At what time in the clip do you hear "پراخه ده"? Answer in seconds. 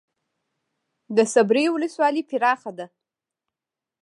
2.29-2.85